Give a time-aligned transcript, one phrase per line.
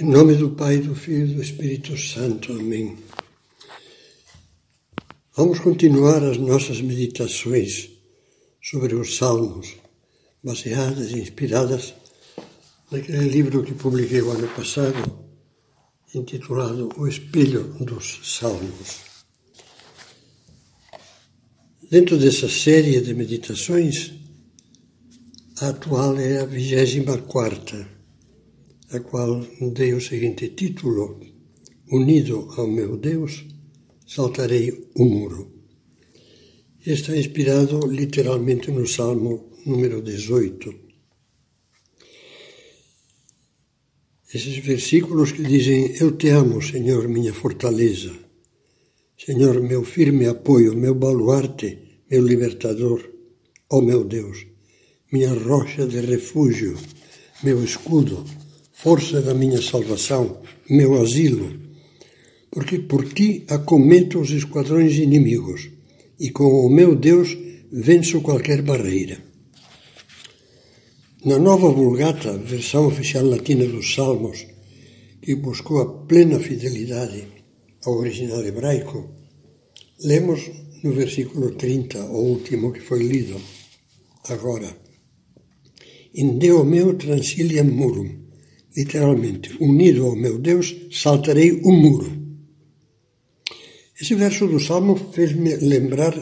[0.00, 2.50] Em nome do Pai, do Filho e do Espírito Santo.
[2.52, 2.96] Amém.
[5.36, 7.90] Vamos continuar as nossas meditações
[8.62, 9.76] sobre os Salmos,
[10.42, 11.92] baseadas e inspiradas
[12.90, 14.96] naquele livro que publiquei o ano passado,
[16.14, 18.96] intitulado O Espelho dos Salmos.
[21.90, 24.10] Dentro dessa série de meditações,
[25.60, 28.01] a atual é a vigésima quarta
[28.92, 29.40] a qual
[29.76, 31.18] dei o seguinte título:
[31.90, 33.44] Unido ao meu Deus,
[34.06, 35.42] saltarei o muro.
[36.84, 40.74] Está inspirado literalmente no Salmo número 18.
[44.34, 48.12] Esses versículos que dizem: Eu te amo, Senhor, minha fortaleza.
[49.16, 53.00] Senhor, meu firme apoio, meu baluarte, meu libertador,
[53.70, 54.46] ó oh meu Deus,
[55.12, 56.76] minha rocha de refúgio,
[57.42, 58.24] meu escudo,
[58.82, 61.56] força da minha salvação, meu asilo,
[62.50, 65.70] porque por ti acometo os esquadrões inimigos
[66.18, 67.38] e com o meu Deus
[67.70, 69.22] venço qualquer barreira.
[71.24, 74.44] Na nova Vulgata, versão oficial latina dos Salmos,
[75.22, 77.28] que buscou a plena fidelidade
[77.86, 79.14] ao original hebraico,
[80.02, 80.50] lemos
[80.82, 83.40] no versículo 30, o último que foi lido
[84.28, 84.76] agora.
[86.16, 88.21] In Deo meu transiliam murum,
[88.76, 92.10] literalmente, unido ao meu Deus, saltarei o muro.
[94.00, 96.14] Esse verso do Salmo fez-me lembrar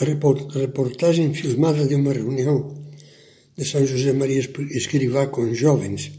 [0.00, 2.74] a reportagem filmada de uma reunião
[3.56, 6.12] de São José Maria Escrivá com jovens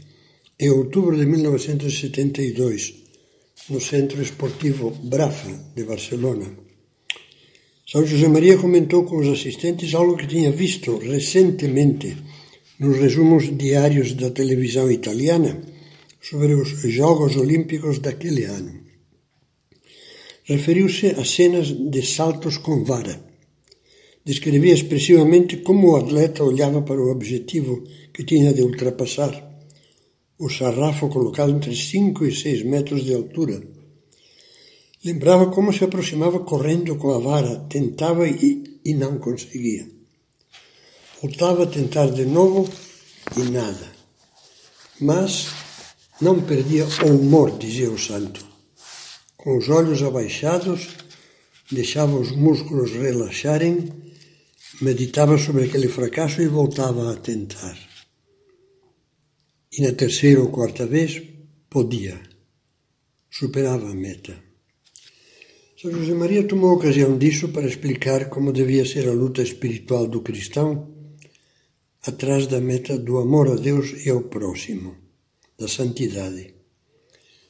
[0.58, 2.94] em outubro de 1972,
[3.68, 6.46] no Centro Esportivo Brafa de Barcelona.
[7.84, 12.16] São José Maria comentou com os assistentes algo que tinha visto recentemente
[12.82, 15.62] nos resumos diários da televisão italiana
[16.20, 18.72] sobre os Jogos Olímpicos daquele ano.
[20.42, 23.22] Referiu-se a cenas de saltos com vara.
[24.24, 29.32] Descrevia expressivamente como o atleta olhava para o objetivo que tinha de ultrapassar,
[30.36, 33.62] o sarrafo colocado entre 5 e 6 metros de altura.
[35.04, 39.91] Lembrava como se aproximava correndo com a vara, tentava e, e não conseguia.
[41.22, 42.68] Voltava a tentar de novo
[43.36, 43.92] e nada.
[45.00, 45.46] Mas
[46.20, 48.44] não perdia o humor, dizia o santo.
[49.36, 50.88] Com os olhos abaixados,
[51.70, 53.88] deixava os músculos relaxarem,
[54.80, 57.78] meditava sobre aquele fracasso e voltava a tentar.
[59.78, 61.22] E na terceira ou quarta vez,
[61.70, 62.20] podia.
[63.30, 64.36] Superava a meta.
[65.80, 70.20] São José Maria tomou ocasião disso para explicar como devia ser a luta espiritual do
[70.20, 70.91] cristão
[72.04, 74.96] atrás da meta do amor a Deus e ao próximo,
[75.56, 76.52] da santidade,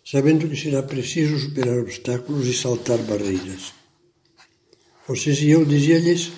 [0.04, 3.72] sabendo que será preciso superar obstáculos e saltar barreiras.
[5.08, 6.32] Vocês e eu, dizia-lhes,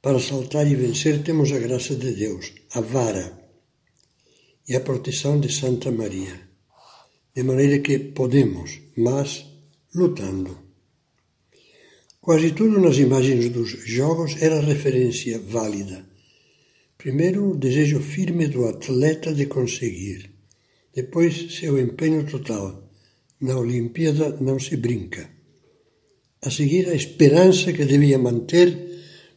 [0.00, 3.26] para saltar e vencer temos a graça de Deus, a vara
[4.66, 6.48] e a proteção de Santa Maria,
[7.34, 9.44] de maneira que podemos, mas
[9.94, 10.58] lutando.
[12.22, 16.15] Quase tudo nas imagens dos jogos era referência válida
[17.06, 20.28] Primeiro, o desejo firme do atleta de conseguir.
[20.92, 22.90] Depois, seu empenho total.
[23.40, 25.30] Na Olimpíada não se brinca.
[26.42, 28.66] A seguir, a esperança que devia manter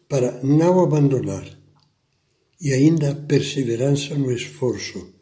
[0.10, 1.46] para não abandonar.
[2.60, 5.14] E ainda a perseverança no esforço,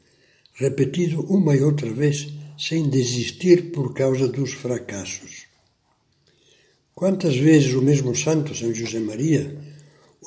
[0.54, 5.48] repetido uma e outra vez, sem desistir por causa dos fracassos.
[6.96, 9.76] Quantas vezes o mesmo santo São José Maria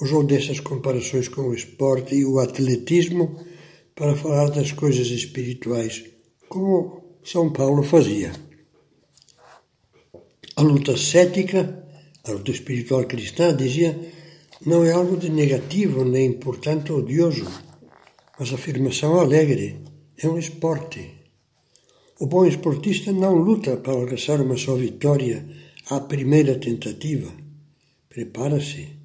[0.00, 3.36] usou dessas comparações com o esporte e o atletismo
[3.94, 6.04] para falar das coisas espirituais,
[6.48, 8.32] como São Paulo fazia.
[10.56, 11.86] A luta cética,
[12.24, 13.98] a luta espiritual cristã, dizia,
[14.64, 17.46] não é algo de negativo nem, portanto, odioso,
[18.38, 19.80] mas afirmação alegre,
[20.18, 21.14] é um esporte.
[22.18, 25.46] O bom esportista não luta para alcançar uma só vitória
[25.90, 27.30] à primeira tentativa.
[28.08, 28.99] Prepara-se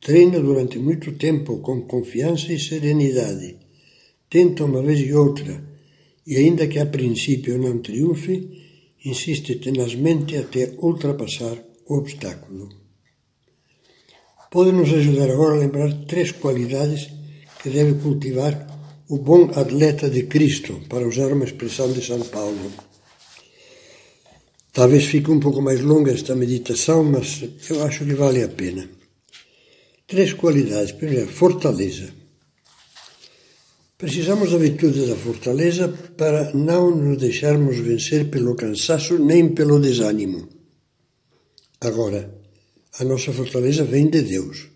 [0.00, 3.56] Treina durante muito tempo com confiança e serenidade.
[4.30, 5.62] Tenta uma vez e outra,
[6.26, 8.34] e ainda que a princípio não triunfe,
[9.04, 11.56] insiste tenazmente até ultrapassar
[11.86, 12.70] o obstáculo.
[14.50, 17.10] Pode nos ajudar agora a lembrar três qualidades
[17.62, 18.54] que deve cultivar
[19.08, 22.72] o bom atleta de Cristo, para usar uma expressão de São Paulo.
[24.72, 28.99] Talvez fique um pouco mais longa esta meditação, mas eu acho que vale a pena.
[30.10, 30.90] Três qualidades.
[30.90, 32.12] Primeiro, fortaleza.
[33.96, 35.86] Precisamos da virtude da fortaleza
[36.16, 40.48] para não nos deixarmos vencer pelo cansaço nem pelo desânimo.
[41.80, 42.34] Agora,
[42.98, 44.66] a nossa fortaleza vem de Deus,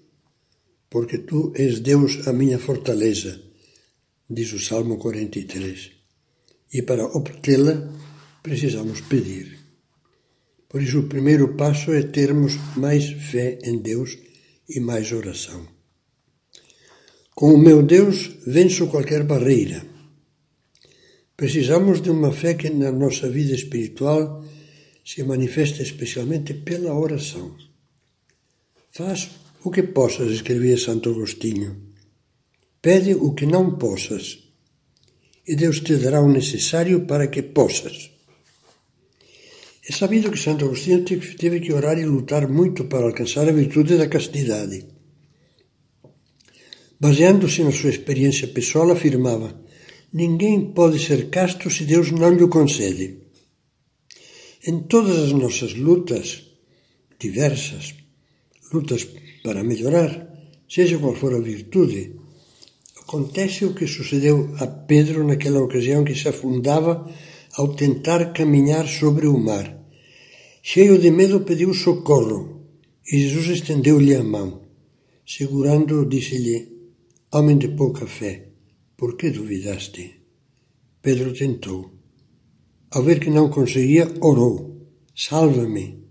[0.88, 3.40] porque tu és Deus a minha fortaleza,
[4.30, 5.90] diz o Salmo 43.
[6.72, 7.92] E para obtê-la,
[8.40, 9.58] precisamos pedir.
[10.68, 14.16] Por isso, o primeiro passo é termos mais fé em Deus
[14.68, 15.66] e mais oração.
[17.34, 19.84] Com o meu Deus, venço qualquer barreira.
[21.36, 24.44] Precisamos de uma fé que na nossa vida espiritual
[25.04, 27.56] se manifesta especialmente pela oração.
[28.92, 29.30] Faz
[29.64, 31.76] o que possas, escrevia Santo Agostinho.
[32.80, 34.44] Pede o que não possas,
[35.46, 38.13] e Deus te dará o necessário para que possas.
[39.86, 43.98] É sabido que Santo Agostinho teve que orar e lutar muito para alcançar a virtude
[43.98, 44.86] da castidade.
[46.98, 49.60] Baseando-se na sua experiência pessoal, afirmava:
[50.10, 53.18] Ninguém pode ser casto se Deus não lhe concede.
[54.66, 56.44] Em todas as nossas lutas,
[57.18, 57.94] diversas,
[58.72, 59.06] lutas
[59.42, 60.10] para melhorar,
[60.66, 62.16] seja qual for a virtude,
[63.02, 67.06] acontece o que sucedeu a Pedro naquela ocasião que se afundava
[67.56, 69.66] ao tentar caminhar sobre o mar.
[70.62, 72.66] Cheio de medo, pediu socorro
[73.06, 74.62] e Jesus estendeu-lhe a mão.
[75.26, 76.68] Segurando-o, disse-lhe:
[77.32, 78.48] Homem de pouca fé,
[78.96, 80.20] por que duvidaste?
[81.02, 81.92] Pedro tentou.
[82.90, 86.02] Ao ver que não conseguia, orou: Salva-me.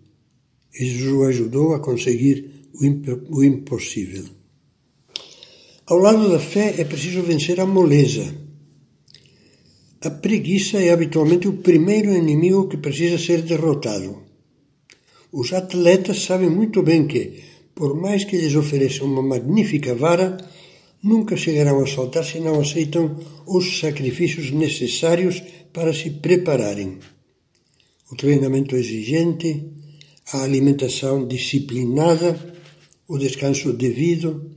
[0.71, 4.25] Jesus o ajudou a conseguir o, imp o impossível.
[5.85, 8.42] Ao lado da fé é preciso vencer a moleza.
[10.05, 14.21] A preguiça é habitualmente o primeiro inimigo que precisa ser derrotado.
[15.31, 17.41] Os atletas sabem muito bem que,
[17.73, 20.35] por mais que lhes ofereçam uma magnífica vara,
[21.01, 23.17] nunca chegarão a saltar se não aceitam
[23.47, 25.41] os sacrifícios necessários
[25.71, 26.99] para se prepararem.
[28.11, 29.65] O treinamento exigente,
[30.33, 32.37] a alimentação disciplinada,
[33.07, 34.51] o descanso devido,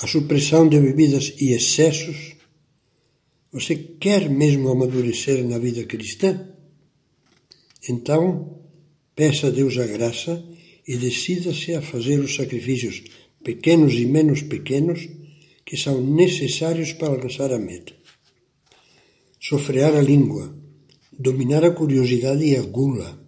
[0.00, 2.35] a supressão de bebidas e excessos.
[3.56, 6.46] Você quer mesmo amadurecer na vida cristã?
[7.88, 8.60] Então,
[9.14, 10.44] peça a Deus a graça
[10.86, 13.04] e decida-se a fazer os sacrifícios
[13.42, 15.08] pequenos e menos pequenos
[15.64, 17.94] que são necessários para alcançar a meta.
[19.40, 20.54] Sofrear a língua,
[21.18, 23.18] dominar a curiosidade e a gula,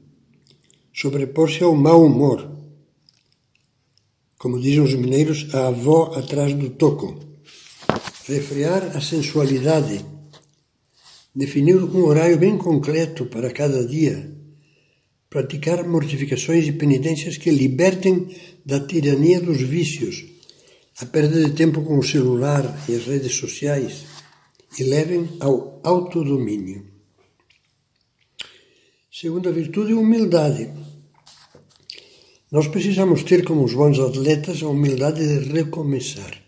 [0.93, 2.55] sobrepor-se ao mau humor,
[4.37, 7.19] como dizem os mineiros, a avó atrás do toco,
[8.27, 10.18] refrear a sensualidade,
[11.35, 14.31] definir um horário bem concreto para cada dia,
[15.31, 18.29] praticar mortificações e penitências que libertem
[18.65, 20.39] da tirania dos vícios
[21.01, 24.05] a perda de tempo com o celular e as redes sociais
[24.79, 26.85] e levem ao autodomínio.
[29.11, 30.71] Segunda virtude, humildade.
[32.51, 36.43] Nós precisamos ter, como os bons atletas, a humildade de recomeçar,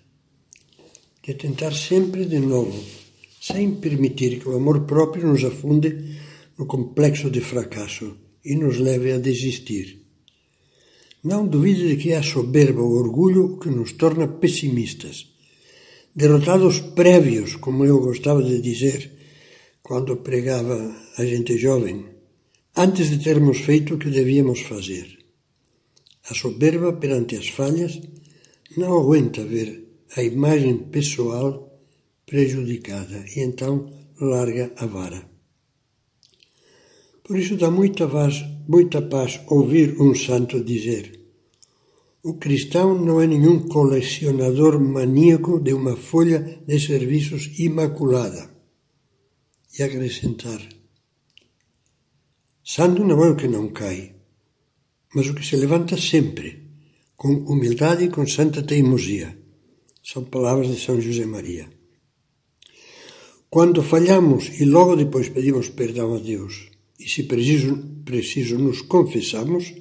[1.22, 2.82] de tentar sempre de novo,
[3.50, 6.18] sem permitir que o amor próprio nos afunde
[6.58, 10.00] no complexo de fracasso e nos leve a desistir.
[11.22, 15.26] Não duvide de que é a soberba, o orgulho, que nos torna pessimistas.
[16.14, 19.10] Derrotados prévios, como eu gostava de dizer
[19.82, 22.04] quando pregava a gente jovem,
[22.76, 25.18] antes de termos feito o que devíamos fazer.
[26.30, 28.00] A soberba perante as falhas
[28.76, 29.84] não aguenta ver
[30.16, 31.69] a imagem pessoal
[32.30, 35.20] prejudicada e então larga a vara.
[37.24, 38.34] Por isso dá muita paz,
[38.68, 41.04] muita paz ouvir um santo dizer:
[42.22, 48.48] O cristão não é nenhum colecionador maníaco de uma folha de serviços imaculada.
[49.76, 50.60] E acrescentar:
[52.64, 54.14] Santo não é o que não cai,
[55.14, 56.48] mas o que se levanta sempre,
[57.16, 59.36] com humildade e com santa teimosia.
[60.02, 61.79] São palavras de São José Maria.
[63.50, 69.74] Quando falhamos e logo depois pedimos perdão a Deus, e se preciso, preciso nos confessamos,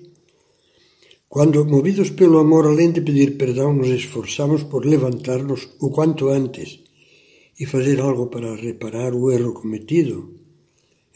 [1.28, 6.80] quando, movidos pelo amor, além de pedir perdão, nos esforçamos por levantar-nos o quanto antes
[7.60, 10.34] e fazer algo para reparar o erro cometido,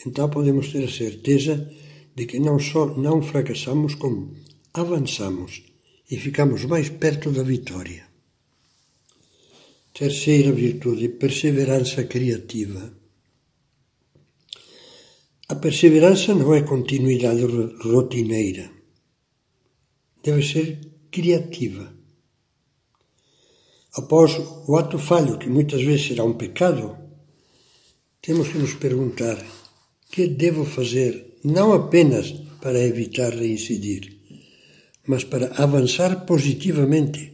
[0.06, 1.68] então podemos ter a certeza
[2.14, 4.32] de que não só não fracassamos, como
[4.72, 5.64] avançamos
[6.12, 8.13] e ficamos mais perto da vitória.
[9.94, 12.92] Terceira virtude, perseverança criativa.
[15.48, 17.44] A perseverança não é continuidade
[17.84, 18.72] rotineira.
[20.24, 20.80] Deve ser
[21.12, 21.94] criativa.
[23.94, 24.32] Após
[24.68, 26.98] o ato falho, que muitas vezes será um pecado,
[28.20, 29.38] temos que nos perguntar:
[30.10, 34.18] que devo fazer não apenas para evitar reincidir,
[35.06, 37.33] mas para avançar positivamente,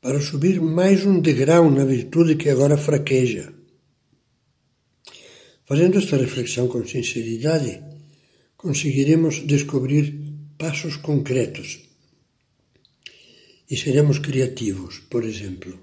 [0.00, 3.52] para subir mais um degrau na virtude que agora fraqueja?
[5.66, 7.82] Fazendo esta reflexão com sinceridade,
[8.56, 10.18] conseguiremos descobrir
[10.58, 11.80] passos concretos
[13.70, 15.78] e seremos criativos, por exemplo.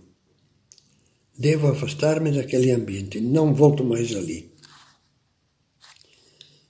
[1.38, 4.52] Devo afastar-me daquele ambiente, não volto mais ali.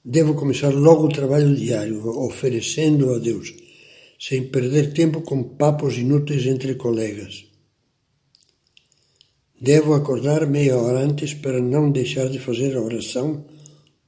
[0.03, 3.53] Devo começar logo o trabalho diário, oferecendo a Deus,
[4.19, 7.45] sem perder tempo com papos inúteis entre colegas.
[9.59, 13.45] Devo acordar meia hora antes para não deixar de fazer a oração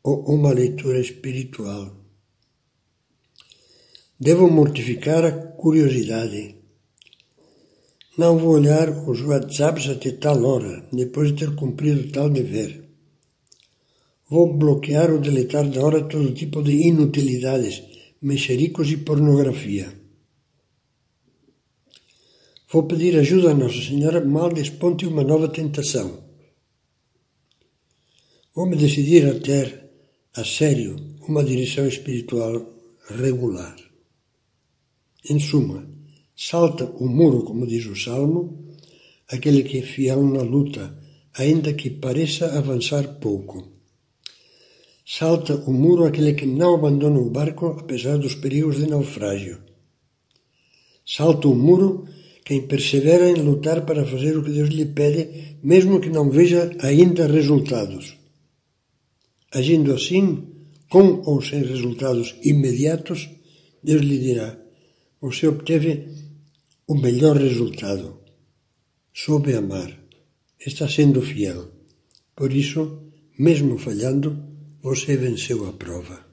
[0.04, 1.96] ou uma leitura espiritual.
[4.20, 6.60] Devo mortificar a curiosidade
[8.20, 12.84] não vou olhar os WhatsApps até tal hora, depois de ter cumprido tal dever.
[14.30, 17.82] Vou bloquear ou deletar da hora todo tipo de inutilidades,
[18.22, 19.88] mexericos e pornografia.
[22.72, 26.24] Vou pedir ajuda a Nossa Senhora mal desponte uma nova tentação.
[28.54, 29.90] Vou me decidir a ter,
[30.36, 30.96] a sério,
[31.28, 32.64] uma direção espiritual
[33.10, 33.76] regular.
[35.28, 35.90] Em suma,
[36.36, 38.74] Salta o muro, como diz o Salmo,
[39.28, 40.96] aquele que é fiel na luta,
[41.34, 43.68] ainda que pareça avançar pouco.
[45.06, 49.62] Salta o muro aquele que não abandona o barco apesar dos perigos de naufrágio.
[51.06, 52.08] Salta o muro
[52.50, 56.76] quem persevera em lutar para fazer o que Deus lhe pede, mesmo que não veja
[56.80, 58.18] ainda resultados.
[59.52, 60.48] Agindo assim,
[60.90, 63.30] com ou sem resultados imediatos,
[63.84, 64.58] Deus lhe dirá:
[65.22, 66.08] Você obteve
[66.88, 68.18] o melhor resultado.
[69.14, 69.96] Soube amar.
[70.60, 71.70] Está sendo fiel.
[72.36, 74.44] Por isso, mesmo falhando,
[74.82, 76.29] você venceu a prova.